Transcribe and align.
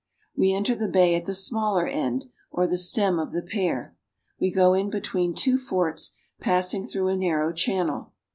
We 0.35 0.51
enter 0.51 0.73
the 0.75 0.87
bay 0.87 1.13
at 1.13 1.25
the 1.25 1.35
smaller 1.35 1.85
end, 1.85 2.25
or 2.49 2.65
the 2.65 2.75
stem 2.75 3.19
of 3.19 3.33
the 3.33 3.43
pear. 3.43 3.95
We 4.39 4.51
go 4.51 4.73
in 4.73 4.89
between 4.89 5.35
two 5.35 5.59
forts, 5.59 6.15
passing 6.39 6.87
through 6.87 7.09
a 7.09 7.15
narrow 7.15 7.53
channel. 7.53 8.11